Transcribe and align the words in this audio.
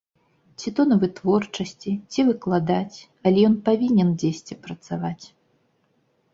Ці 0.61 0.71
то 0.79 0.85
на 0.91 0.95
вытворчасці, 1.03 1.91
ці 2.15 2.19
выкладаць, 2.31 2.97
але 3.29 3.37
ён 3.53 3.61
павінен 3.71 4.09
дзесьці 4.25 4.61
працаваць. 4.67 5.25